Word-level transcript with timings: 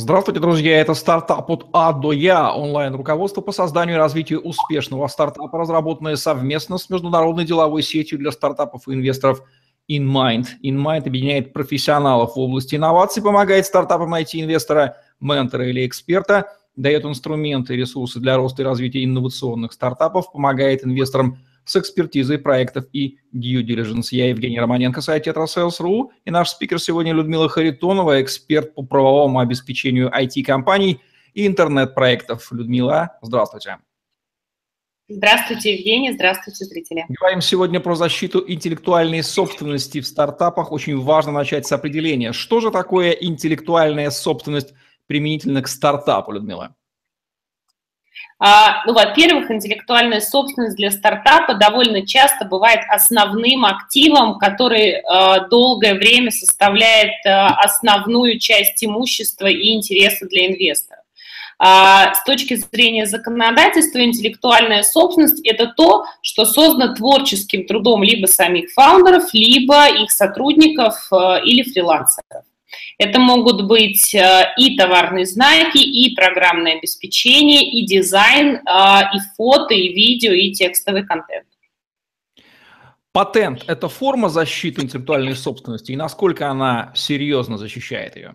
Здравствуйте, 0.00 0.38
друзья! 0.38 0.80
Это 0.80 0.94
стартап 0.94 1.50
от 1.50 1.66
А 1.72 1.92
до 1.92 2.12
Я, 2.12 2.54
онлайн-руководство 2.54 3.40
по 3.40 3.50
созданию 3.50 3.96
и 3.96 3.98
развитию 3.98 4.40
успешного 4.40 5.08
стартапа, 5.08 5.58
разработанное 5.58 6.14
совместно 6.14 6.78
с 6.78 6.88
международной 6.88 7.44
деловой 7.44 7.82
сетью 7.82 8.16
для 8.20 8.30
стартапов 8.30 8.86
и 8.86 8.92
инвесторов 8.92 9.42
InMind. 9.90 10.44
InMind 10.62 11.08
объединяет 11.08 11.52
профессионалов 11.52 12.36
в 12.36 12.38
области 12.38 12.76
инноваций, 12.76 13.24
помогает 13.24 13.66
стартапам 13.66 14.10
найти 14.10 14.40
инвестора, 14.40 14.98
ментора 15.18 15.68
или 15.68 15.84
эксперта, 15.84 16.46
дает 16.76 17.04
инструменты 17.04 17.74
и 17.74 17.78
ресурсы 17.78 18.20
для 18.20 18.36
роста 18.36 18.62
и 18.62 18.64
развития 18.64 19.02
инновационных 19.02 19.72
стартапов, 19.72 20.30
помогает 20.30 20.84
инвесторам 20.84 21.38
с 21.68 21.76
экспертизой 21.76 22.38
проектов 22.38 22.86
и 22.92 23.18
due 23.34 23.62
diligence. 23.62 24.08
Я 24.10 24.28
Евгений 24.28 24.58
Романенко, 24.58 25.00
сайт 25.00 25.26
TetraSales.ru, 25.26 26.08
и 26.24 26.30
наш 26.30 26.50
спикер 26.50 26.80
сегодня 26.80 27.12
Людмила 27.12 27.48
Харитонова, 27.48 28.22
эксперт 28.22 28.74
по 28.74 28.82
правовому 28.82 29.40
обеспечению 29.40 30.10
IT-компаний 30.10 31.00
и 31.34 31.46
интернет-проектов. 31.46 32.50
Людмила, 32.52 33.18
здравствуйте. 33.22 33.78
Здравствуйте, 35.10 35.74
Евгений, 35.74 36.12
здравствуйте, 36.12 36.66
зрители. 36.66 37.06
Говорим 37.08 37.40
сегодня 37.40 37.80
про 37.80 37.94
защиту 37.94 38.44
интеллектуальной 38.46 39.22
собственности 39.22 40.02
в 40.02 40.06
стартапах. 40.06 40.70
Очень 40.70 41.00
важно 41.00 41.32
начать 41.32 41.66
с 41.66 41.72
определения. 41.72 42.32
Что 42.32 42.60
же 42.60 42.70
такое 42.70 43.12
интеллектуальная 43.12 44.10
собственность 44.10 44.74
применительно 45.06 45.62
к 45.62 45.68
стартапу, 45.68 46.32
Людмила? 46.32 46.74
А, 48.40 48.84
ну, 48.86 48.92
во-первых, 48.92 49.50
интеллектуальная 49.50 50.20
собственность 50.20 50.76
для 50.76 50.92
стартапа 50.92 51.54
довольно 51.54 52.06
часто 52.06 52.44
бывает 52.44 52.80
основным 52.88 53.64
активом, 53.64 54.38
который 54.38 55.00
а, 55.00 55.48
долгое 55.48 55.94
время 55.94 56.30
составляет 56.30 57.14
а, 57.26 57.56
основную 57.56 58.38
часть 58.38 58.84
имущества 58.84 59.46
и 59.46 59.74
интереса 59.74 60.26
для 60.26 60.46
инвестора. 60.46 61.02
С 61.60 62.22
точки 62.24 62.54
зрения 62.54 63.04
законодательства, 63.04 64.00
интеллектуальная 64.04 64.84
собственность– 64.84 65.40
это 65.44 65.66
то, 65.66 66.04
что 66.22 66.44
создано 66.44 66.94
творческим 66.94 67.66
трудом 67.66 68.04
либо 68.04 68.26
самих 68.26 68.70
фаундеров, 68.70 69.34
либо 69.34 69.88
их 69.88 70.12
сотрудников 70.12 70.94
или 71.10 71.64
фрилансеров. 71.64 72.44
Это 72.98 73.18
могут 73.18 73.66
быть 73.66 74.14
э, 74.14 74.52
и 74.56 74.76
товарные 74.76 75.24
знаки, 75.24 75.78
и 75.78 76.14
программное 76.14 76.78
обеспечение, 76.78 77.70
и 77.70 77.86
дизайн, 77.86 78.56
э, 78.56 78.60
и 79.14 79.18
фото, 79.36 79.74
и 79.74 79.92
видео, 79.92 80.32
и 80.32 80.52
текстовый 80.52 81.06
контент. 81.06 81.46
Патент– 83.12 83.64
это 83.66 83.88
форма 83.88 84.28
защиты 84.28 84.82
интеллектуальной 84.82 85.34
собственности, 85.34 85.92
и 85.92 85.96
насколько 85.96 86.48
она 86.48 86.92
серьезно 86.94 87.56
защищает 87.56 88.16
ее? 88.16 88.34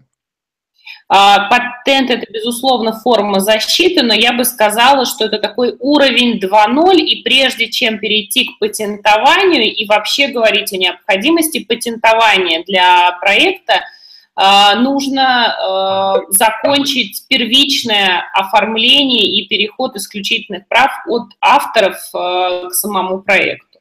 А, 1.07 1.47
патент– 1.49 2.09
это, 2.11 2.29
безусловно, 2.31 2.99
форма 2.99 3.39
защиты, 3.39 4.01
но 4.01 4.13
я 4.13 4.33
бы 4.33 4.45
сказала, 4.45 5.05
что 5.05 5.25
это 5.25 5.37
такой 5.37 5.75
уровень 5.79 6.39
2.0, 6.39 6.97
и 6.97 7.21
прежде 7.21 7.69
чем 7.69 7.99
перейти 7.99 8.45
к 8.45 8.59
патентованию 8.59 9.73
и 9.73 9.85
вообще 9.85 10.29
говорить 10.29 10.73
о 10.73 10.77
необходимости 10.77 11.63
патентования 11.63 12.63
для 12.63 13.11
проекта– 13.21 13.81
нужно 14.35 15.53
а, 15.53 16.21
закончить 16.29 17.25
первичное 17.27 18.23
оформление 18.33 19.25
и 19.25 19.47
переход 19.47 19.95
исключительных 19.95 20.67
прав 20.67 20.91
от 21.07 21.29
авторов 21.39 21.97
а, 22.13 22.67
к 22.69 22.73
самому 22.73 23.21
проекту. 23.21 23.79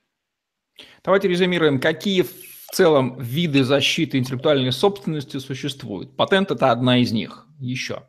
Давайте 1.04 1.28
резюмируем, 1.28 1.80
какие 1.80 2.22
в 2.22 2.30
целом 2.72 3.18
виды 3.18 3.64
защиты 3.64 4.18
интеллектуальной 4.18 4.72
собственности 4.72 5.38
существуют. 5.38 6.16
Патент– 6.16 6.50
это 6.52 6.70
одна 6.70 6.98
из 6.98 7.12
них. 7.12 7.46
Еще. 7.58 8.02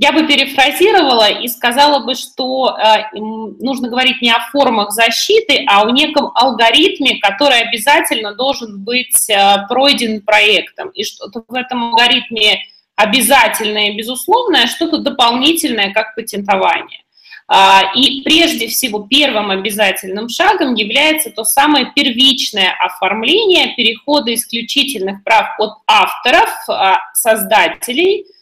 Я 0.00 0.12
бы 0.12 0.26
перефразировала 0.26 1.28
и 1.28 1.46
сказала 1.46 1.98
бы, 2.02 2.14
что 2.14 2.74
э, 2.74 3.18
нужно 3.18 3.90
говорить 3.90 4.22
не 4.22 4.30
о 4.30 4.40
формах 4.50 4.92
защиты, 4.92 5.62
а 5.68 5.82
о 5.82 5.90
неком 5.90 6.30
алгоритме, 6.34 7.18
который 7.20 7.60
обязательно 7.60 8.34
должен 8.34 8.82
быть 8.82 9.28
э, 9.28 9.66
пройден 9.68 10.22
проектом. 10.22 10.88
И 10.94 11.04
что-то 11.04 11.44
в 11.46 11.54
этом 11.54 11.90
алгоритме 11.90 12.62
обязательное 12.96 13.94
безусловное, 13.94 14.68
что-то 14.68 15.00
дополнительное, 15.00 15.92
как 15.92 16.14
патентование. 16.14 17.02
А, 17.46 17.92
и 17.94 18.22
прежде 18.22 18.68
всего 18.68 19.00
первым 19.00 19.50
обязательным 19.50 20.30
шагом 20.30 20.76
является 20.76 21.28
то 21.28 21.44
самое 21.44 21.92
первичное 21.94 22.74
оформление 22.78 23.74
перехода 23.76 24.32
исключительных 24.32 25.22
прав 25.24 25.48
от 25.58 25.72
авторов, 25.86 26.48
а, 26.68 26.96
создателей– 27.12 28.24
а, 28.34 28.39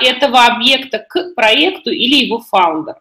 этого 0.00 0.46
объекта 0.46 0.98
к 0.98 1.34
проекту 1.34 1.90
или 1.90 2.24
его 2.24 2.40
фаундеру. 2.40 2.98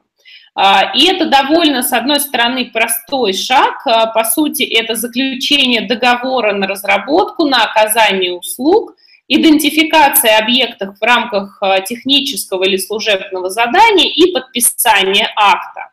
А, 0.58 0.94
и 0.96 1.06
это 1.06 1.26
довольно, 1.26 1.84
с 1.84 1.92
одной 1.92 2.20
стороны, 2.20 2.72
простой 2.72 3.34
шаг. 3.34 3.86
А, 3.86 4.08
по 4.08 4.24
сути, 4.24 4.64
это 4.64 4.96
заключение 4.96 5.82
договора 5.82 6.54
на 6.54 6.66
разработку, 6.66 7.46
на 7.46 7.64
оказание 7.64 8.34
услуг, 8.34 8.96
идентификация 9.28 10.38
объектов 10.38 10.98
в 10.98 11.04
рамках 11.04 11.62
технического 11.88 12.64
или 12.64 12.78
служебного 12.78 13.50
задания 13.50 14.08
и 14.08 14.32
подписание 14.32 15.28
акта. 15.36 15.90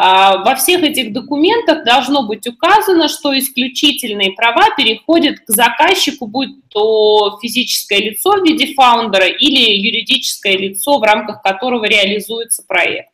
А, 0.00 0.44
во 0.44 0.54
всех 0.54 0.84
этих 0.84 1.12
документах 1.12 1.84
должно 1.84 2.22
быть 2.22 2.46
указано, 2.46 3.08
что 3.08 3.36
исключительные 3.36 4.30
права 4.30 4.70
переходят 4.76 5.40
к 5.40 5.48
заказчику, 5.48 6.28
будь 6.28 6.68
то 6.68 7.36
физическое 7.42 7.98
лицо 7.98 8.36
в 8.36 8.44
виде 8.44 8.74
фаундера 8.74 9.26
или 9.26 9.72
юридическое 9.76 10.56
лицо, 10.56 11.00
в 11.00 11.02
рамках 11.02 11.42
которого 11.42 11.84
реализуется 11.84 12.62
проект. 12.68 13.08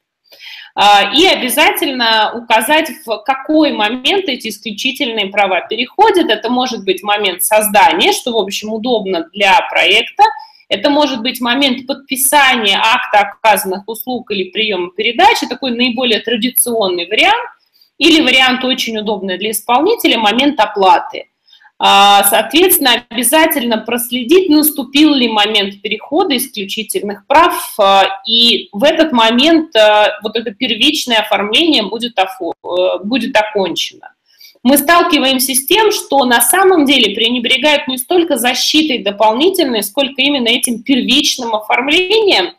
А, 0.75 1.15
и 1.15 1.25
обязательно 1.25 2.33
указать, 2.35 2.91
в 3.07 3.17
какой 3.25 3.73
момент 3.73 4.29
эти 4.29 4.49
исключительные 4.49 5.29
права 5.29 5.63
переходят. 5.63 6.29
Это 6.29 6.51
может 6.51 6.85
быть 6.85 7.03
момент 7.03 7.43
создания, 7.43 8.13
что, 8.13 8.33
в 8.33 8.37
общем, 8.37 8.75
удобно 8.75 9.27
для 9.33 9.59
проекта– 9.71 10.25
это 10.69 10.91
может 10.91 11.23
быть 11.23 11.41
момент 11.41 11.87
подписания 11.87 12.79
акта 12.79 13.21
оказанных 13.21 13.87
услуг 13.87 14.31
или 14.31 14.51
приема 14.51 14.91
передачи, 14.91 15.47
такой 15.47 15.73
наиболее 15.73 16.21
традиционный 16.21 17.07
вариант, 17.07 17.49
или 17.99 18.21
вариант 18.21 18.65
очень 18.65 18.99
удобный 18.99 19.39
для 19.39 19.51
исполнителя, 19.53 20.19
момент 20.19 20.59
оплаты. 20.59 21.27
А, 21.79 22.25
соответственно, 22.25 23.05
обязательно 23.09 23.79
проследить, 23.79 24.49
наступил 24.49 25.13
ли 25.13 25.29
момент 25.29 25.83
перехода 25.83 26.37
исключительных 26.37 27.27
прав, 27.27 27.75
а, 27.79 28.05
и 28.27 28.69
в 28.73 28.85
этот 28.85 29.13
момент 29.13 29.75
а, 29.77 30.19
вот 30.23 30.37
это 30.37 30.53
первичное 30.53 31.19
оформление 31.19 31.83
будет, 31.83 32.17
э, 32.19 33.05
будет 33.05 33.37
окончено 33.37 34.14
мы 34.65 34.79
сталкиваемся 34.79 35.55
с 35.55 35.67
тем, 35.67 35.93
что 35.93 36.25
на 36.25 36.41
самом 36.41 36.87
деле 36.87 37.15
пренебрегают 37.15 37.87
не 37.87 37.99
столько 37.99 38.39
защитой 38.39 39.05
дополнительной, 39.05 39.83
сколько 39.83 40.23
именно 40.23 40.49
этим 40.49 40.83
первичным 40.83 41.55
оформлением 41.55 42.55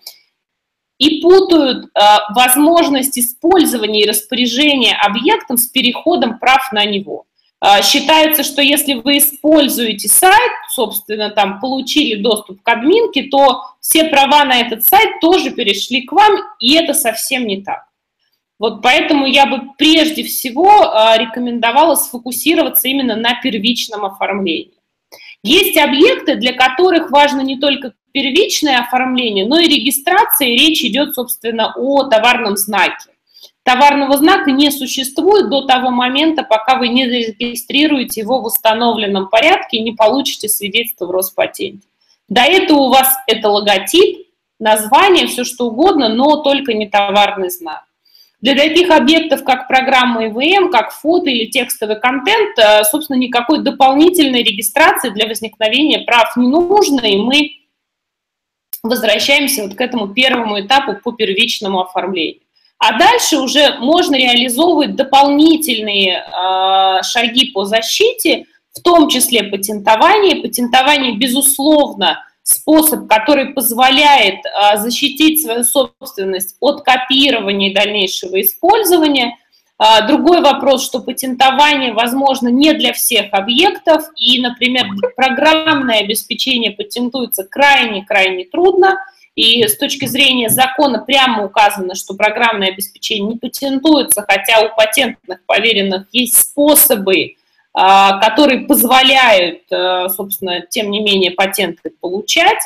и 1.00 1.20
путают 1.20 1.86
э, 1.88 2.00
возможность 2.36 3.18
использования 3.18 4.04
и 4.04 4.08
распоряжения 4.08 4.96
объектом 4.96 5.58
с 5.58 5.68
переходом 5.68 6.38
прав 6.38 6.72
на 6.72 6.86
него. 6.86 7.26
Э, 7.60 7.82
считается, 7.82 8.44
что 8.44 8.62
если 8.62 8.94
вы 8.94 9.18
используете 9.18 10.08
сайт, 10.08 10.52
собственно, 10.70 11.32
там 11.32 11.60
получили 11.60 12.22
доступ 12.22 12.62
к 12.62 12.70
админке, 12.70 13.24
то 13.24 13.64
все 13.82 14.06
права 14.06 14.46
на 14.46 14.62
этот 14.62 14.86
сайт 14.86 15.20
тоже 15.22 15.50
перешли 15.50 16.04
к 16.04 16.12
вам, 16.12 16.38
и 16.60 16.76
это 16.76 16.94
совсем 16.94 17.48
не 17.48 17.64
так. 17.64 17.84
Вот 18.58 18.82
поэтому 18.82 19.26
я 19.26 19.46
бы 19.46 19.74
прежде 19.78 20.24
всего 20.24 20.70
а, 20.70 21.18
рекомендовала 21.18 21.96
сфокусироваться 21.96 22.88
именно 22.88 23.16
на 23.16 23.40
первичном 23.42 24.06
оформлении. 24.06 24.72
Есть 25.44 25.78
объекты, 25.78 26.36
для 26.36 26.54
которых 26.54 27.12
важно 27.12 27.42
не 27.42 27.60
только 27.60 27.94
первичное 28.14 28.80
оформление, 28.80 29.46
но 29.46 29.60
и 29.60 29.68
регистрация, 29.68 30.48
и 30.48 30.58
речь 30.58 30.84
идет, 30.84 31.16
собственно, 31.16 31.74
о 31.76 32.04
товарном 32.06 32.56
знаке. 32.56 33.10
Товарного 33.64 34.18
знака 34.18 34.52
не 34.52 34.72
существует 34.72 35.50
до 35.50 35.64
того 35.64 35.90
момента, 35.90 36.44
пока 36.44 36.78
вы 36.78 36.88
не 36.88 37.08
зарегистрируете 37.08 38.22
его 38.22 38.40
в 38.40 38.46
установленном 38.46 39.28
порядке 39.28 39.78
и 39.78 39.84
не 39.84 39.92
получите 39.92 40.48
свидетельство 40.48 41.08
в 41.08 41.12
Роспатенте. 41.12 41.88
До 42.30 42.42
этого 42.42 42.80
у 42.82 42.90
вас 42.90 43.16
это 43.28 43.50
логотип, 43.50 44.28
название, 44.60 45.28
все 45.28 45.44
что 45.44 45.68
угодно, 45.68 46.10
но 46.10 46.38
только 46.38 46.74
не 46.74 46.88
товарный 46.88 47.50
знак. 47.50 47.84
Для 48.46 48.54
таких 48.54 48.92
объектов, 48.92 49.44
как 49.44 49.68
программа 49.68 50.28
ИВМ, 50.28 50.70
как 50.70 50.92
фото 50.92 51.32
или 51.32 51.48
текстовый 51.48 52.00
контент, 52.00 52.60
э, 52.60 52.84
собственно, 52.84 53.18
никакой 53.18 53.64
дополнительной 53.64 54.44
регистрации 54.44 55.10
для 55.10 55.26
возникновения 55.26 56.02
прав 56.02 56.38
не 56.38 56.48
нужно, 56.48 57.02
и 57.02 57.18
мы 57.18 57.54
возвращаемся 58.84 59.64
вот 59.64 59.74
к 59.74 59.82
этому 59.82 60.10
первому 60.10 60.62
этапу 60.62 60.94
по 61.04 61.12
первичному 61.12 61.82
оформлению. 61.82 62.42
А 62.78 63.00
дальше 63.00 63.38
уже 63.38 63.80
можно 63.80 64.14
реализовывать 64.14 64.96
дополнительные 64.96 66.20
э, 66.20 67.02
шаги 67.02 67.48
по 67.52 67.66
защите, 67.66 68.46
в 68.74 68.82
том 68.84 69.10
числе 69.10 69.46
патентование. 69.46 70.44
Патентование, 70.44 71.18
безусловно, 71.18 72.24
способ, 72.46 73.08
который 73.10 73.48
позволяет 73.48 74.40
защитить 74.76 75.42
свою 75.42 75.64
собственность 75.64 76.56
от 76.60 76.84
копирования 76.84 77.72
и 77.72 77.74
дальнейшего 77.74 78.40
использования. 78.40 79.38
Другой 80.08 80.42
вопрос, 80.42 80.86
что 80.86 81.02
патентование 81.02 81.92
возможно 81.92 82.48
не 82.48 82.74
для 82.74 82.94
всех 82.94 83.34
объектов, 83.34 84.04
и, 84.16 84.40
например, 84.40 84.86
программное 85.16 86.00
обеспечение 86.00 86.72
патентуется 86.72 87.44
крайне-крайне 87.44 88.46
трудно, 88.46 89.00
и 89.36 89.68
с 89.68 89.76
точки 89.78 90.06
зрения 90.06 90.50
закона 90.50 91.00
прямо 91.00 91.46
указано, 91.46 91.96
что 91.96 92.14
программное 92.14 92.70
обеспечение 92.70 93.34
не 93.34 93.38
патентуется, 93.38 94.22
хотя 94.22 94.62
у 94.62 94.74
патентных 94.76 95.40
поверенных 95.46 96.06
есть 96.14 96.38
способы, 96.38 97.34
а, 97.34 97.36
которые 97.76 98.62
позволяют, 98.62 99.64
а, 99.70 100.08
собственно, 100.08 100.62
тем 100.62 100.90
не 100.92 101.02
менее, 101.02 101.32
патенты 101.32 101.92
получать. 102.00 102.62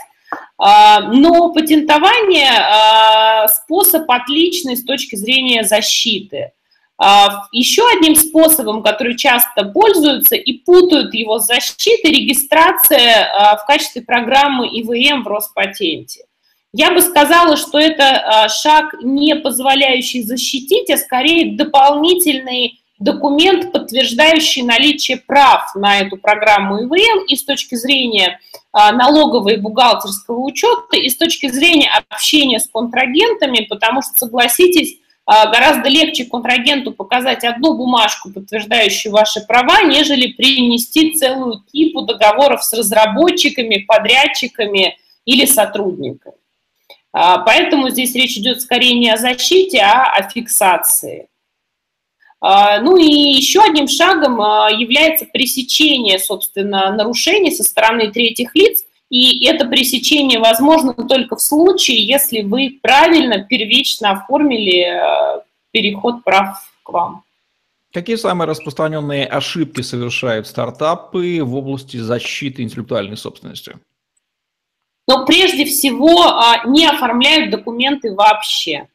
А, 0.60 1.00
но 1.02 1.52
патентование– 1.52 3.48
способ 3.50 4.10
отличный 4.12 4.78
с 4.78 4.86
точки 4.86 5.16
зрения 5.16 5.64
защиты. 5.64 6.52
Еще 7.54 7.82
одним 7.96 8.14
способом, 8.14 8.84
который 8.84 9.16
часто 9.18 9.64
пользуются 9.64 10.36
и 10.36 10.58
путают 10.58 11.14
его 11.14 11.40
с 11.40 11.48
защитой, 11.48 12.12
регистрация 12.12 13.56
в 13.56 13.66
качестве 13.66 14.02
программы 14.02 14.68
ИВМ 14.68 15.24
в 15.24 15.28
Роспатенте. 15.28 16.26
Я 16.74 16.92
бы 16.92 17.02
сказала, 17.02 17.56
что 17.56 17.80
это 17.80 18.50
шаг, 18.50 18.96
не 19.02 19.36
позволяющий 19.36 20.24
защитить, 20.24 20.90
а 20.92 20.98
скорее 20.98 21.56
дополнительный 21.56 22.82
документ, 23.00 23.72
подтверждающий 23.72 24.62
наличие 24.64 25.18
прав 25.18 25.74
на 25.76 26.00
эту 26.00 26.18
программу 26.18 26.84
ИВМ 26.84 27.26
и 27.28 27.36
с 27.36 27.46
точки 27.46 27.76
зрения 27.76 28.40
а, 28.72 28.92
налогового 28.92 29.50
и 29.50 29.58
бухгалтерского 29.58 30.40
учета, 30.40 30.98
и 30.98 31.10
с 31.10 31.18
точки 31.18 31.50
зрения 31.50 31.90
общения 32.10 32.60
с 32.60 32.68
контрагентами, 32.68 33.66
потому 33.70 34.02
что, 34.02 34.12
согласитесь, 34.18 34.98
а, 35.26 35.46
гораздо 35.52 35.90
легче 35.90 36.26
контрагенту 36.26 36.92
показать 36.92 37.44
одну 37.44 37.76
бумажку, 37.76 38.32
подтверждающую 38.32 39.14
ваши 39.14 39.42
права, 39.42 39.82
нежели 39.84 40.34
принести 40.34 41.14
целую 41.14 41.64
кипу 41.72 42.02
договоров 42.02 42.64
с 42.64 42.74
разработчиками, 42.74 43.86
подрядчиками 43.88 44.98
или 45.26 45.46
сотрудниками. 45.46 46.36
А, 47.14 47.40
поэтому 47.40 47.90
здесь 47.90 48.14
речь 48.14 48.38
идет 48.38 48.62
скорее 48.62 48.98
не 49.00 49.10
о 49.10 49.18
защите, 49.18 49.80
а 49.80 50.12
о 50.12 50.30
фиксации. 50.30 51.30
А, 52.42 52.80
ну 52.80 52.98
и 52.98 53.04
еще 53.04 53.62
одним 53.62 53.88
шагом 53.88 54.42
а, 54.42 54.70
является 54.72 55.26
пресечение, 55.26 56.20
собственно, 56.20 56.92
нарушений 56.96 57.52
со 57.52 57.64
стороны 57.64 58.12
третьих 58.12 58.56
лиц, 58.56 58.86
и 59.10 59.46
это 59.46 59.66
пресечение 59.66 60.40
возможно 60.40 60.94
только 60.94 61.36
в 61.36 61.42
случае, 61.42 62.06
если 62.06 62.42
вы 62.42 62.80
правильно 62.82 63.44
первично 63.44 64.12
оформили 64.12 64.84
а, 64.84 65.44
переход 65.72 66.24
прав 66.24 66.58
к 66.84 66.90
вам. 66.90 67.24
Какие 67.92 68.16
самые 68.16 68.48
распространенные 68.48 69.26
ошибки 69.26 69.82
совершают 69.82 70.48
стартапы 70.48 71.40
в 71.44 71.56
области 71.56 71.98
защиты 71.98 72.62
интеллектуальной 72.62 73.18
собственности? 73.18 73.78
Но 75.08 75.26
прежде 75.26 75.66
всего 75.66 76.36
не 76.68 76.86
оформляют 76.86 77.50
документы 77.50 78.14
вообще. 78.14 78.88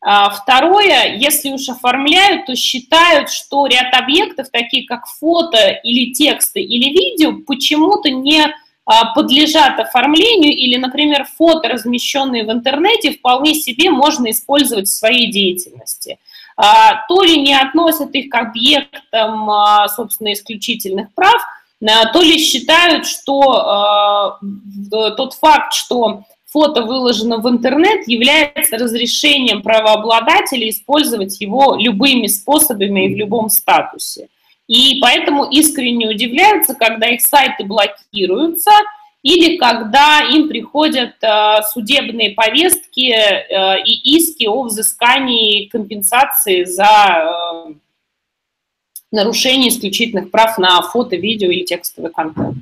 А, 0.00 0.30
второе, 0.30 1.16
если 1.16 1.50
уж 1.50 1.68
оформляют, 1.68 2.46
то 2.46 2.54
считают, 2.54 3.30
что 3.30 3.66
ряд 3.66 3.92
объектов, 3.94 4.48
такие 4.50 4.86
как 4.86 5.06
фото 5.06 5.70
или 5.82 6.12
тексты 6.12 6.60
или 6.60 6.90
видео, 6.90 7.32
почему-то 7.44 8.08
не 8.08 8.46
а, 8.84 9.12
подлежат 9.12 9.80
оформлению 9.80 10.52
или, 10.52 10.76
например, 10.76 11.26
фото, 11.36 11.68
размещенные 11.68 12.44
в 12.44 12.52
интернете, 12.52 13.12
вполне 13.12 13.54
себе 13.54 13.90
можно 13.90 14.30
использовать 14.30 14.86
в 14.86 14.96
своей 14.96 15.32
деятельности. 15.32 16.18
А, 16.56 17.04
то 17.08 17.22
ли 17.22 17.40
не 17.40 17.54
относят 17.54 18.14
их 18.14 18.30
к 18.30 18.34
объектам, 18.36 19.50
собственно, 19.94 20.32
исключительных 20.32 21.12
прав, 21.14 21.40
то 21.80 22.22
ли 22.22 22.38
считают, 22.38 23.06
что 23.06 24.38
тот 24.90 25.34
факт, 25.34 25.72
что 25.72 26.24
фото 26.50 26.82
выложено 26.82 27.38
в 27.38 27.48
интернет, 27.48 28.08
является 28.08 28.76
разрешением 28.78 29.62
правообладателя 29.62 30.68
использовать 30.68 31.40
его 31.40 31.76
любыми 31.76 32.26
способами 32.26 33.06
и 33.06 33.14
в 33.14 33.18
любом 33.18 33.50
статусе. 33.50 34.28
И 34.66 34.98
поэтому 35.00 35.44
искренне 35.44 36.08
удивляются, 36.08 36.74
когда 36.74 37.08
их 37.08 37.22
сайты 37.22 37.64
блокируются 37.64 38.70
или 39.22 39.56
когда 39.56 40.20
им 40.20 40.48
приходят 40.48 41.14
э, 41.22 41.62
судебные 41.72 42.30
повестки 42.30 43.10
э, 43.10 43.82
и 43.82 44.16
иски 44.16 44.46
о 44.46 44.62
взыскании 44.62 45.66
компенсации 45.66 46.64
за 46.64 47.66
э, 47.68 47.74
нарушение 49.10 49.70
исключительных 49.70 50.30
прав 50.30 50.56
на 50.58 50.80
фото, 50.82 51.16
видео 51.16 51.50
или 51.50 51.64
текстовый 51.64 52.12
контент. 52.12 52.58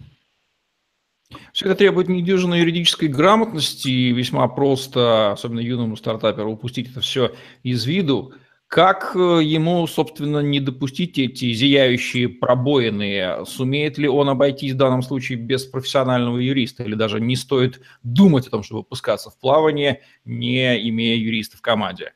Все 1.52 1.66
это 1.66 1.76
требует 1.76 2.08
недюжинной 2.08 2.60
юридической 2.60 3.08
грамотности, 3.08 3.88
и 3.88 4.12
весьма 4.12 4.46
просто, 4.48 5.32
особенно 5.32 5.60
юному 5.60 5.96
стартаперу, 5.96 6.52
упустить 6.52 6.90
это 6.90 7.00
все 7.00 7.32
из 7.62 7.84
виду. 7.86 8.34
Как 8.68 9.12
э, 9.14 9.40
ему, 9.44 9.86
собственно, 9.86 10.40
не 10.40 10.58
допустить 10.58 11.18
эти 11.18 11.52
зияющие 11.52 12.28
пробоины? 12.28 13.44
Сумеет 13.46 13.96
ли 13.96 14.08
он 14.08 14.28
обойтись 14.28 14.72
в 14.72 14.76
данном 14.76 15.02
случае 15.02 15.38
без 15.38 15.64
профессионального 15.64 16.38
юриста? 16.38 16.82
Или 16.82 16.94
даже 16.94 17.20
не 17.20 17.36
стоит 17.36 17.80
думать 18.02 18.48
о 18.48 18.50
том, 18.50 18.62
чтобы 18.64 18.82
пускаться 18.82 19.30
в 19.30 19.38
плавание, 19.38 20.02
не 20.24 20.88
имея 20.88 21.16
юриста 21.16 21.56
в 21.56 21.60
команде? 21.60 22.12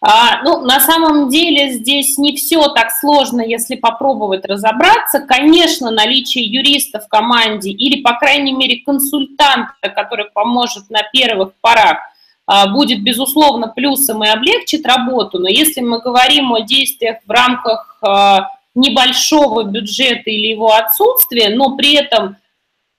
А, 0.00 0.42
ну, 0.42 0.60
на 0.60 0.80
самом 0.80 1.30
деле 1.30 1.70
здесь 1.70 2.18
не 2.18 2.36
все 2.36 2.68
так 2.68 2.90
сложно, 2.90 3.40
если 3.40 3.76
попробовать 3.76 4.44
разобраться. 4.44 5.20
Конечно, 5.20 5.90
наличие 5.90 6.44
юриста 6.44 7.00
в 7.00 7.08
команде 7.08 7.70
или, 7.70 8.02
по 8.02 8.14
крайней 8.14 8.52
мере, 8.52 8.82
консультанта, 8.84 9.88
который 9.94 10.26
поможет 10.34 10.90
на 10.90 11.02
первых 11.10 11.52
порах, 11.60 11.98
а, 12.46 12.68
будет, 12.68 13.02
безусловно, 13.02 13.68
плюсом 13.68 14.22
и 14.24 14.28
облегчит 14.28 14.86
работу. 14.86 15.38
Но 15.38 15.48
если 15.48 15.80
мы 15.80 16.00
говорим 16.00 16.52
о 16.52 16.60
действиях 16.60 17.18
в 17.26 17.30
рамках 17.30 17.98
а, 18.02 18.48
небольшого 18.74 19.62
бюджета 19.64 20.30
или 20.30 20.48
его 20.48 20.72
отсутствия, 20.74 21.54
но 21.54 21.76
при 21.76 21.94
этом 21.94 22.36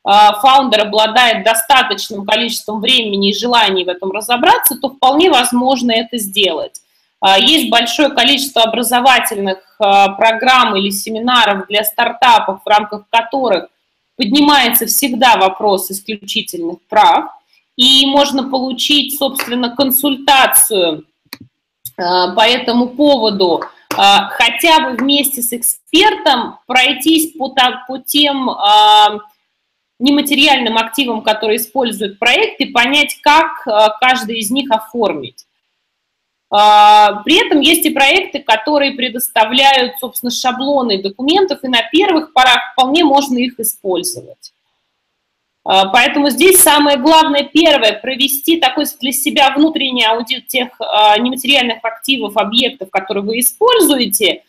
фаундер 0.06 0.81
обладает 0.81 1.44
достаточным 1.44 2.25
количеством 2.25 2.80
времени 2.80 3.31
и 3.31 3.36
желаний 3.36 3.84
в 3.84 3.90
этом 3.90 4.12
разобраться, 4.12 4.77
то 4.79 4.89
вполне 4.89 5.32
возможно 5.32 5.91
это 5.91 6.18
сделать. 6.18 6.82
А, 7.25 7.39
есть 7.39 7.72
большое 7.72 8.10
количество 8.10 8.62
образовательных 8.62 9.58
а, 9.79 10.10
программ 10.10 10.75
или 10.75 10.91
семинаров 10.91 11.65
для 11.68 11.84
стартапов, 11.84 12.62
в 12.63 12.68
рамках 12.68 13.06
которых 13.10 13.70
поднимается 14.15 14.86
всегда 14.86 15.36
вопрос 15.38 15.89
исключительных 15.89 16.77
прав, 16.88 17.32
и 17.75 18.06
можно 18.06 18.48
получить, 18.48 19.18
собственно, 19.18 19.75
консультацию 19.75 21.06
по 21.98 22.41
этому 22.46 22.88
поводу, 22.88 23.63
хотя 23.89 24.79
бы 24.79 24.98
вместе 24.98 25.41
с 25.41 25.51
экспертом 25.51 26.58
пройтись 26.68 27.38
по, 27.38 27.50
по 27.88 27.98
тем 28.00 28.50
нематериальным 30.00 30.78
активам, 30.78 31.22
которые 31.22 31.58
используют 31.58 32.20
проект, 32.20 32.60
и 32.60 32.66
понять, 32.66 33.18
как 33.22 33.66
каждый 34.00 34.40
из 34.40 34.52
них 34.52 34.70
оформить. 34.72 35.46
А, 36.58 37.24
при 37.24 37.46
этом 37.46 37.60
есть 37.60 37.86
и 37.86 37.90
проекты, 37.90 38.40
которые 38.40 38.94
предоставляют, 38.94 39.98
собственно, 40.00 40.32
шаблоны 40.32 41.02
документов, 41.02 41.60
и 41.64 41.68
на 41.68 41.82
первых 41.92 42.34
порах 42.34 42.74
вполне 42.74 43.04
можно 43.04 43.38
их 43.38 43.60
использовать. 43.60 44.54
А, 45.64 45.88
поэтому 45.90 46.30
здесь 46.30 46.62
самое 46.62 46.98
главное, 46.98 47.44
первое, 47.44 47.94
провести 47.94 48.58
такой 48.58 48.86
для 49.02 49.12
себя 49.12 49.54
внутренний 49.56 50.06
аудит 50.06 50.48
тех 50.48 50.70
а, 50.80 51.18
нематериальных 51.18 51.84
активов, 51.84 52.38
объектов, 52.38 52.90
которые 52.92 53.24
вы 53.24 53.40
используете, 53.40 54.44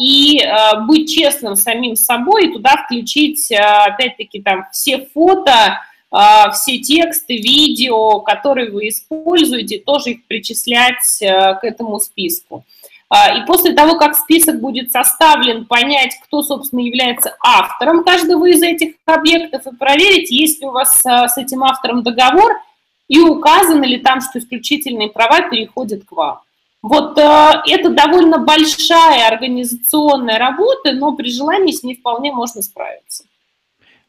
и 0.00 0.40
быть 0.86 1.14
честным 1.14 1.54
самим 1.54 1.96
собой, 1.96 2.46
и 2.46 2.52
туда 2.52 2.84
включить, 2.84 3.52
опять-таки, 3.52 4.40
там 4.42 4.64
все 4.72 5.06
фото, 5.12 5.80
а, 6.10 6.50
все 6.52 6.78
тексты, 6.78 7.36
видео, 7.36 8.20
которые 8.20 8.70
вы 8.70 8.88
используете, 8.88 9.80
тоже 9.80 10.12
их 10.12 10.26
причислять 10.26 11.18
к 11.20 11.60
этому 11.62 11.98
списку. 11.98 12.64
А, 13.10 13.36
и 13.36 13.46
после 13.46 13.74
того, 13.74 13.96
как 13.96 14.16
список 14.16 14.60
будет 14.60 14.90
составлен, 14.90 15.66
понять, 15.66 16.14
кто, 16.24 16.42
собственно, 16.42 16.80
является 16.80 17.36
автором 17.40 18.02
каждого 18.02 18.46
из 18.46 18.62
этих 18.62 18.94
объектов 19.04 19.66
и 19.66 19.76
проверить, 19.76 20.30
есть 20.30 20.60
ли 20.60 20.66
у 20.66 20.70
вас 20.70 21.00
с 21.00 21.38
этим 21.38 21.64
автором 21.64 22.02
договор 22.02 22.52
и 23.08 23.20
указано 23.20 23.84
ли 23.84 23.98
там, 23.98 24.20
что 24.20 24.38
исключительные 24.38 25.10
права 25.10 25.48
переходят 25.48 26.04
к 26.04 26.12
вам. 26.12 26.40
Вот 26.84 27.16
э, 27.16 27.62
это 27.66 27.88
довольно 27.88 28.40
большая 28.40 29.28
организационная 29.28 30.38
работа, 30.38 30.92
но 30.92 31.16
при 31.16 31.32
желании 31.32 31.72
с 31.72 31.82
ней 31.82 31.96
вполне 31.96 32.30
можно 32.30 32.60
справиться. 32.60 33.24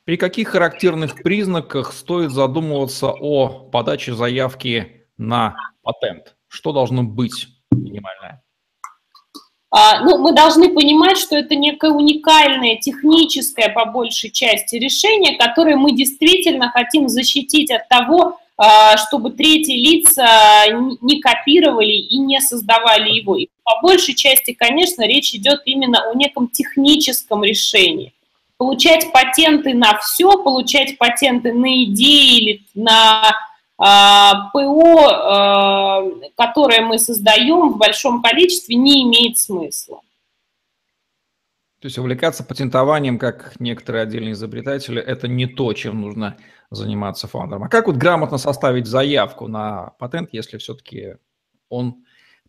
При 0.03 0.17
каких 0.17 0.49
характерных 0.49 1.23
признаках 1.23 1.93
стоит 1.93 2.31
задумываться 2.31 3.11
о 3.11 3.47
подаче 3.47 4.13
заявки 4.13 5.07
на 5.17 5.55
патент? 5.83 6.35
Что 6.49 6.73
должно 6.73 7.03
быть 7.03 7.47
минимальное? 7.71 8.43
А, 9.71 10.01
ну, 10.03 10.17
мы 10.17 10.33
должны 10.33 10.67
понимать, 10.67 11.17
что 11.17 11.37
это 11.37 11.55
некое 11.55 11.91
уникальное 11.91 12.75
техническое, 12.75 13.69
по 13.69 13.85
большей 13.85 14.31
части, 14.31 14.75
решение, 14.75 15.37
которое 15.37 15.77
мы 15.77 15.93
действительно 15.93 16.71
хотим 16.71 17.07
защитить 17.07 17.71
от 17.71 17.87
того, 17.87 18.37
чтобы 19.07 19.31
третьи 19.31 19.75
лица 19.75 20.65
не 21.01 21.19
копировали 21.19 21.91
и 21.91 22.17
не 22.19 22.39
создавали 22.39 23.09
его. 23.09 23.35
И 23.35 23.49
по 23.63 23.81
большей 23.81 24.15
части, 24.15 24.53
конечно, 24.53 25.05
речь 25.05 25.33
идет 25.33 25.61
именно 25.65 26.09
о 26.09 26.13
неком 26.15 26.47
техническом 26.47 27.43
решении 27.43 28.13
получать 28.57 29.11
патенты 29.11 29.73
на 29.73 29.97
все, 29.97 30.41
получать 30.41 30.97
патенты 30.97 31.53
на 31.53 31.83
идеи 31.83 32.39
или 32.39 32.61
на 32.73 33.35
а, 33.77 34.49
ПО, 34.51 35.07
а, 35.07 36.03
которое 36.37 36.81
мы 36.81 36.97
создаем 36.97 37.73
в 37.73 37.77
большом 37.77 38.21
количестве, 38.21 38.75
не 38.75 39.03
имеет 39.03 39.37
смысла. 39.37 39.99
То 41.81 41.87
есть 41.87 41.97
увлекаться 41.97 42.43
патентованием, 42.43 43.19
как 43.19 43.59
некоторые 43.59 44.03
отдельные 44.03 44.31
изобретатели, 44.31 45.01
это 45.01 45.27
не 45.27 45.45
то, 45.45 45.73
чем 45.73 46.01
нужно 46.01 46.37
заниматься 46.71 47.27
фаундером. 47.27 47.63
А 47.63 47.69
как 47.69 47.87
вот 47.87 47.95
грамотно 47.97 48.37
составить 48.37 48.87
заявку 48.87 49.47
на 49.47 49.93
патент, 49.99 50.29
если 50.31 50.57
все-таки 50.57 51.15
он 51.69 52.03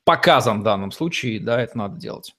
показан 0.04 0.60
в 0.60 0.64
данном 0.64 0.92
случае, 0.92 1.40
да, 1.40 1.60
это 1.60 1.76
надо 1.76 1.96
делать? 1.98 2.34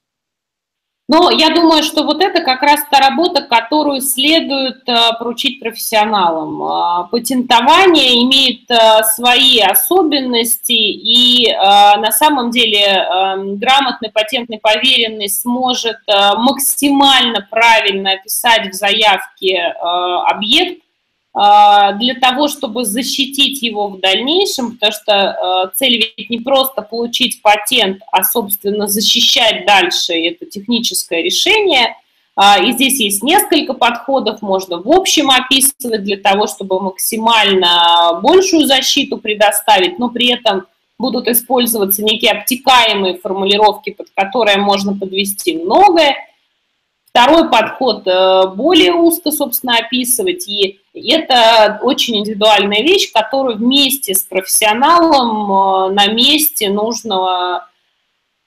Но 1.10 1.30
я 1.30 1.48
думаю, 1.48 1.82
что 1.84 2.04
вот 2.04 2.20
это 2.22 2.42
как 2.42 2.60
раз 2.60 2.80
та 2.90 2.98
работа, 2.98 3.40
которую 3.40 4.02
следует 4.02 4.86
э, 4.86 4.94
поручить 5.18 5.58
профессионалам. 5.58 6.62
Э, 6.62 7.08
патентование 7.10 8.22
имеет 8.24 8.70
э, 8.70 9.02
свои 9.14 9.58
особенности, 9.60 10.72
и 10.72 11.50
на 11.50 12.12
самом 12.12 12.50
деле 12.50 13.06
грамотный 13.56 14.10
патентный 14.10 14.58
поверенный 14.58 15.28
сможет 15.28 15.98
максимально 16.06 17.46
правильно 17.50 18.12
описать 18.12 18.68
в 18.70 18.74
заявке 18.74 19.58
объект, 20.26 20.82
для 21.34 22.14
того, 22.20 22.48
чтобы 22.48 22.84
защитить 22.84 23.62
его 23.62 23.88
в 23.88 24.00
дальнейшем, 24.00 24.72
потому 24.72 24.92
что 24.92 25.12
а, 25.12 25.66
цель 25.68 26.12
ведь 26.16 26.30
не 26.30 26.38
просто 26.38 26.82
получить 26.82 27.42
патент, 27.42 28.02
а, 28.10 28.24
собственно, 28.24 28.88
защищать 28.88 29.64
дальше 29.66 30.14
это 30.14 30.46
техническое 30.46 31.22
решение. 31.22 31.94
А, 32.40 32.62
и 32.62 32.72
здесь 32.72 33.00
есть 33.00 33.22
несколько 33.24 33.74
подходов, 33.74 34.42
можно 34.42 34.80
в 34.80 34.88
общем 34.90 35.30
описывать 35.30 36.04
для 36.04 36.16
того, 36.16 36.46
чтобы 36.46 36.80
максимально 36.80 38.20
большую 38.22 38.66
защиту 38.66 39.18
предоставить, 39.18 39.98
но 39.98 40.08
при 40.08 40.28
этом 40.28 40.66
будут 40.98 41.26
использоваться 41.26 42.04
некие 42.04 42.32
обтекаемые 42.32 43.18
формулировки, 43.18 43.90
под 43.90 44.08
которые 44.14 44.58
можно 44.58 44.96
подвести 44.96 45.56
многое. 45.56 46.27
Второй 47.10 47.48
подход 47.50 48.06
э, 48.06 48.46
более 48.54 48.92
узко, 48.92 49.30
собственно, 49.30 49.78
описывать, 49.78 50.46
и 50.46 50.80
это 50.94 51.80
очень 51.82 52.18
индивидуальная 52.18 52.82
вещь, 52.82 53.12
которую 53.12 53.56
вместе 53.56 54.14
с 54.14 54.22
профессионалом 54.22 55.90
э, 55.90 55.94
на 55.94 56.06
месте 56.08 56.70
нужно 56.70 57.64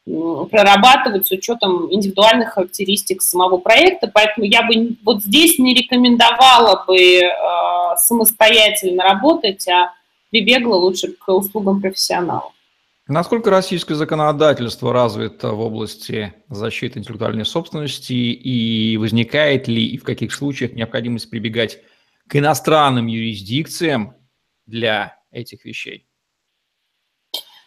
прорабатывать 0.06 1.28
с 1.28 1.32
учетом 1.32 1.94
индивидуальных 1.94 2.54
характеристик 2.54 3.22
самого 3.22 3.58
проекта, 3.58 4.10
поэтому 4.12 4.46
я 4.46 4.64
бы 4.64 4.96
вот 5.04 5.24
здесь 5.24 5.60
не 5.60 5.74
рекомендовала 5.74 6.84
бы 6.86 6.98
э, 6.98 7.30
самостоятельно 7.98 9.04
работать, 9.04 9.68
а 9.68 9.94
прибегла 10.32 10.78
лучше 10.78 11.12
к 11.12 11.32
услугам 11.32 11.82
профессионалов. 11.82 12.54
Насколько 13.12 13.50
российское 13.50 13.96
законодательство 13.96 14.94
развито 14.94 15.52
в 15.52 15.60
области 15.60 16.34
защиты 16.48 17.00
интеллектуальной 17.00 17.44
собственности 17.44 18.14
и 18.14 18.96
возникает 18.96 19.68
ли 19.68 19.86
и 19.86 19.98
в 19.98 20.04
каких 20.04 20.32
случаях 20.34 20.72
необходимость 20.72 21.30
прибегать 21.30 21.80
к 22.30 22.38
иностранным 22.38 23.08
юрисдикциям 23.08 24.16
для 24.66 25.18
этих 25.30 25.66
вещей? 25.66 26.08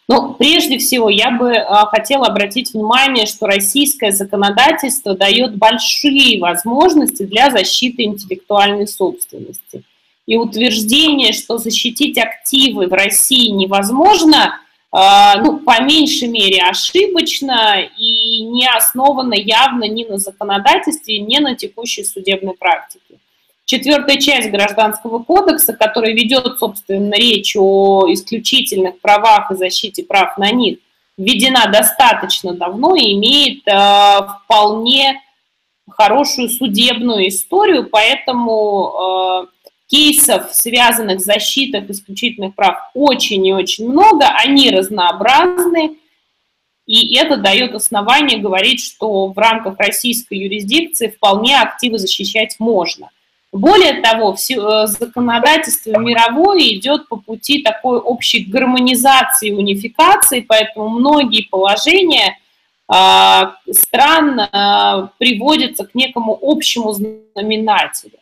Ну, 0.07 0.33
прежде 0.33 0.79
всего, 0.79 1.11
я 1.11 1.29
бы 1.29 1.51
э, 1.51 1.63
хотела 1.91 2.25
обратить 2.25 2.73
внимание, 2.73 3.27
что 3.27 3.45
российское 3.45 4.11
законодательство 4.11 5.15
дает 5.15 5.57
большие 5.57 6.41
возможности 6.41 7.21
для 7.21 7.51
защиты 7.51 8.01
интеллектуальной 8.01 8.87
собственности. 8.87 9.83
И 10.25 10.37
утверждение, 10.37 11.33
что 11.33 11.59
защитить 11.59 12.17
активы 12.17 12.87
в 12.87 12.93
России 12.93 13.49
невозможно– 13.49 14.59
а, 14.64 14.64
ну, 14.97 15.59
по 15.59 15.81
меньшей 15.81 16.29
мере 16.29 16.61
ошибочно 16.61 17.81
и 17.97 18.43
не 18.45 18.65
основано 18.67 19.33
явно 19.33 19.83
ни 19.89 20.05
на 20.05 20.17
законодательстве, 20.17 21.19
ни 21.19 21.37
на 21.39 21.55
текущей 21.55 22.05
судебной 22.05 22.53
практике. 22.53 23.19
Четвертая 23.65 24.17
часть 24.21 24.51
Гражданского 24.51 25.19
кодекса, 25.23 25.73
которая 25.73 26.13
ведет, 26.13 26.59
собственно, 26.59 27.15
речь 27.15 27.55
о 27.57 28.05
исключительных 28.07 28.99
правах 29.01 29.51
и 29.51 29.55
защите 29.55 30.03
прав 30.03 30.37
на 30.37 30.51
них, 30.51 30.77
введена 31.17 31.67
достаточно 31.71 32.53
давно 32.53 32.95
и 32.95 33.13
имеет 33.13 33.67
э, 33.67 34.27
вполне 34.43 35.21
хорошую 35.89 36.49
судебную 36.49 37.27
историю, 37.27 37.89
поэтому 37.89 38.93
э, 38.93 39.47
кейсов, 39.87 40.51
связанных 40.51 41.21
с 41.21 41.25
защитой 41.25 41.85
исключительных 41.89 42.55
прав, 42.55 42.75
очень 42.93 43.45
и 43.45 43.53
очень 43.53 43.89
много, 43.89 44.27
они 44.27 44.71
разнообразны, 44.71 45.97
и 46.85 47.15
это 47.17 47.37
дает 47.37 47.73
основание 47.73 48.39
говорить, 48.39 48.83
что 48.83 49.27
в 49.27 49.37
рамках 49.37 49.79
российской 49.79 50.35
юрисдикции 50.35 51.07
вполне 51.07 51.59
активы 51.59 51.97
защищать 51.97 52.55
можно. 52.59 53.09
Более 53.51 54.01
того, 54.01 54.35
все, 54.35 54.55
э, 54.55 54.87
законодательство 54.87 55.97
мировое 55.97 56.59
идет 56.75 57.07
по 57.07 57.15
пути 57.15 57.63
такой 57.63 57.99
общей 57.99 58.43
гармонизации, 58.43 59.51
унификации, 59.51 60.41
поэтому 60.41 60.89
многие 60.89 61.43
положения 61.43 62.37
э, 62.93 63.41
стран 63.71 64.39
э, 64.41 65.07
приводятся 65.17 65.85
к 65.85 65.95
некому 65.95 66.37
общему 66.39 66.91
знаменателю. 66.91 68.19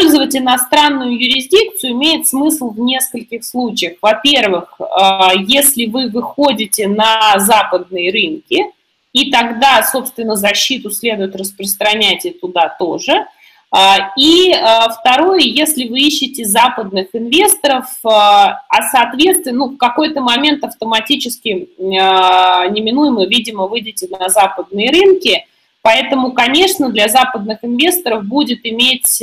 Использовать 0.00 0.34
иностранную 0.34 1.12
юрисдикцию 1.12 1.92
имеет 1.92 2.26
смысл 2.26 2.70
в 2.70 2.80
нескольких 2.80 3.44
случаях. 3.44 3.98
Во-первых, 4.00 4.80
а, 4.80 5.32
если 5.36 5.84
вы 5.84 6.08
выходите 6.08 6.88
на 6.88 7.38
западные 7.38 8.10
рынки, 8.10 8.64
и 9.12 9.30
тогда, 9.30 9.82
собственно, 9.82 10.36
защиту 10.36 10.90
следует 10.90 11.36
распространять 11.36 12.24
и 12.24 12.30
туда 12.30 12.74
тоже. 12.78 13.26
А, 13.70 14.12
и 14.16 14.54
а, 14.54 14.88
второе, 14.88 15.40
если 15.40 15.86
вы 15.86 15.98
ищете 16.00 16.46
западных 16.46 17.08
инвесторов, 17.12 17.84
а 18.02 18.56
соответственно, 18.90 19.58
ну, 19.58 19.68
в 19.74 19.76
какой-то 19.76 20.22
момент 20.22 20.64
автоматически 20.64 21.68
неминуемо, 21.78 23.26
видимо, 23.26 23.66
выйдете 23.66 24.08
на 24.08 24.30
западные 24.30 24.90
рынки, 24.90 25.44
поэтому, 25.82 26.32
конечно, 26.32 26.88
для 26.88 27.08
западных 27.08 27.58
инвесторов 27.62 28.24
будет 28.24 28.60
иметь 28.64 29.22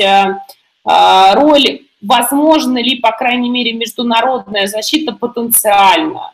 роль, 1.33 1.81
возможно 2.01 2.81
ли, 2.81 2.99
по 2.99 3.11
крайней 3.11 3.49
мере, 3.49 3.73
международная 3.73 4.67
защита 4.67 5.13
потенциально. 5.13 6.31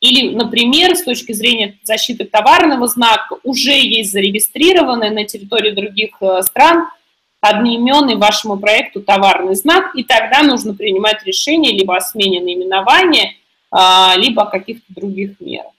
Или, 0.00 0.34
например, 0.34 0.96
с 0.96 1.02
точки 1.02 1.32
зрения 1.32 1.78
защиты 1.82 2.24
товарного 2.24 2.86
знака, 2.88 3.36
уже 3.42 3.72
есть 3.72 4.12
зарегистрированный 4.12 5.10
на 5.10 5.24
территории 5.24 5.70
других 5.70 6.16
э, 6.20 6.42
стран 6.42 6.88
одноименный 7.40 8.16
вашему 8.16 8.58
проекту 8.58 9.02
товарный 9.02 9.54
знак, 9.54 9.94
и 9.94 10.02
тогда 10.02 10.42
нужно 10.42 10.74
принимать 10.74 11.24
решение 11.24 11.72
либо 11.72 11.96
о 11.96 12.00
смене 12.00 12.40
наименования, 12.40 13.32
а, 13.70 14.14
либо 14.16 14.42
о 14.42 14.46
каких-то 14.46 14.84
других 14.88 15.40
мерах. 15.40 15.72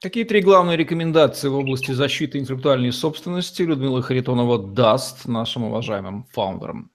Какие 0.00 0.22
три 0.22 0.40
главные 0.40 0.76
рекомендации 0.76 1.48
в 1.48 1.56
области 1.56 1.90
защиты 1.90 2.38
интеллектуальной 2.38 2.92
собственности 2.92 3.62
Людмила 3.62 4.02
Харитонова 4.02 4.58
даст 4.58 5.26
нашим 5.26 5.64
уважаемым 5.64 6.26
фаундерам? 6.32 6.90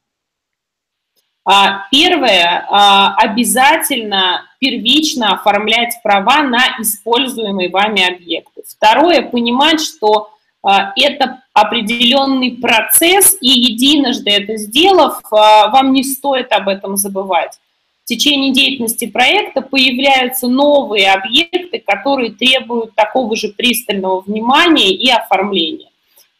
А, 1.45 1.87
первое, 1.91 2.65
а, 2.69 3.15
обязательно 3.17 4.45
первично 4.59 5.33
оформлять 5.33 5.95
права 6.01 6.41
на 6.43 6.61
используемые 6.79 7.69
вами 7.69 8.07
объекты. 8.07 8.63
Второе, 8.65 9.23
понимать, 9.23 9.81
что 9.81 10.29
а, 10.63 10.93
это 10.95 11.41
определенный 11.51 12.51
процесс, 12.51 13.37
и 13.41 13.49
единожды 13.49 14.31
это 14.31 14.55
сделав, 14.55 15.19
вам 15.29 15.91
не 15.91 16.03
стоит 16.03 16.51
об 16.51 16.69
этом 16.69 16.95
забывать. 16.97 17.59
В 18.05 18.07
течение 18.07 18.51
деятельности 18.51 19.05
проекта 19.05 19.61
появляются 19.61 20.47
новые 20.47 21.11
объекты, 21.11 21.79
которые 21.85 22.31
требуют 22.31 22.95
такого 22.95 23.35
же 23.35 23.49
пристального 23.49 24.21
внимания 24.21 24.91
и 24.93 25.09
оформления. 25.09 25.89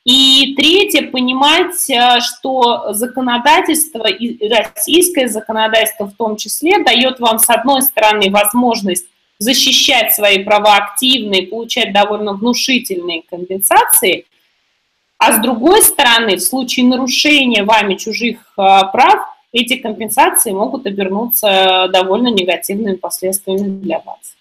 И 0.05 0.53
третье, 0.55 1.09
понимать, 1.09 1.89
э, 1.89 2.19
что 2.19 2.91
законодательство, 2.93 4.05
и 4.05 4.49
российское 4.49 5.29
законодательство 5.29 6.05
в 6.05 6.13
том 6.13 6.35
числе, 6.35 6.83
дает 6.83 7.19
вам, 7.21 7.39
с 7.39 7.49
одной 7.49 7.81
стороны, 7.81 8.29
возможность 8.29 9.05
защищать 9.39 10.13
свои 10.13 10.43
права 10.43 10.75
активно 10.75 11.35
и 11.35 11.45
получать 11.45 11.93
довольно 11.93 12.33
внушительные 12.33 13.23
компенсации, 13.29 14.25
а 15.17 15.33
с 15.33 15.41
другой 15.41 15.81
стороны, 15.81 16.35
в 16.35 16.41
случае 16.41 16.85
нарушения 16.85 17.63
вами 17.63 17.95
чужих 17.95 18.39
э, 18.57 18.81
прав, 18.91 19.25
эти 19.53 19.77
компенсации 19.77 20.51
могут 20.51 20.85
обернуться 20.85 21.87
довольно 21.93 22.27
негативными 22.27 22.95
последствиями 22.95 23.79
для 23.79 23.99
вас. 23.99 24.35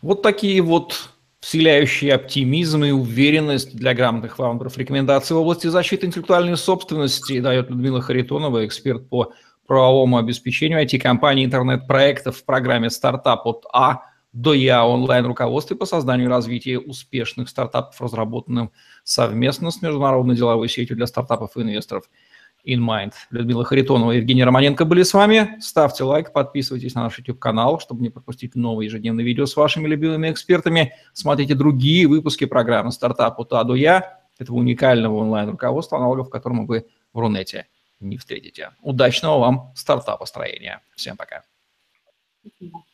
Вот 0.00 0.22
такие 0.22 0.60
вот 0.60 1.11
вселяющие 1.42 2.14
оптимизм 2.14 2.84
и 2.84 2.92
уверенность 2.92 3.76
для 3.76 3.94
грамотных 3.94 4.36
фаундеров. 4.36 4.78
Рекомендации 4.78 5.34
в 5.34 5.38
области 5.38 5.66
защиты 5.66 6.06
интеллектуальной 6.06 6.56
собственности 6.56 7.40
дает 7.40 7.68
Людмила 7.68 8.00
Харитонова, 8.00 8.64
эксперт 8.64 9.08
по 9.08 9.32
правовому 9.66 10.18
обеспечению 10.18 10.80
IT-компаний 10.84 11.44
интернет-проектов 11.44 12.36
в 12.36 12.44
программе 12.44 12.90
«Стартап 12.90 13.44
от 13.46 13.66
А» 13.72 14.02
до 14.32 14.54
Я 14.54 14.86
онлайн-руководстве 14.86 15.76
по 15.76 15.84
созданию 15.84 16.28
и 16.28 16.30
развитию 16.30 16.80
успешных 16.80 17.48
стартапов, 17.48 18.00
разработанным 18.00 18.70
совместно 19.02 19.72
с 19.72 19.82
международной 19.82 20.36
деловой 20.36 20.68
сетью 20.68 20.96
для 20.96 21.08
стартапов 21.08 21.56
и 21.56 21.62
инвесторов– 21.62 22.04
InMind. 22.66 23.12
Людмила 23.30 23.64
Харитонова 23.64 24.12
и 24.12 24.16
Евгений 24.18 24.44
Романенко 24.44 24.84
были 24.84 25.02
с 25.02 25.14
вами. 25.14 25.56
Ставьте 25.60 26.04
лайк, 26.04 26.32
подписывайтесь 26.32 26.94
на 26.94 27.04
наш 27.04 27.18
YouTube-канал, 27.18 27.80
чтобы 27.80 28.02
не 28.02 28.10
пропустить 28.10 28.54
новые 28.54 28.86
ежедневные 28.86 29.24
видео 29.24 29.46
с 29.46 29.56
вашими 29.56 29.88
любимыми 29.88 30.30
экспертами. 30.30 30.94
Смотрите 31.12 31.54
другие 31.54 32.06
выпуски 32.06 32.44
программы 32.44 32.92
«Стартап 32.92 33.40
от 33.40 33.52
А 33.52 33.64
до 33.64 33.74
Я», 33.74 34.20
этого 34.38 34.56
уникального 34.56 35.16
онлайн-руководства, 35.16 35.98
аналогов 35.98 36.30
которому 36.30 36.66
вы 36.66 36.86
в 37.12 37.18
Рунете 37.18 37.66
не 38.00 38.16
встретите. 38.16 38.72
Удачного 38.82 39.38
вам 39.38 39.72
стартапа 39.74 40.26
строения. 40.26 40.82
Всем 40.94 41.16
пока. 41.16 41.44
Спасибо. 42.40 42.84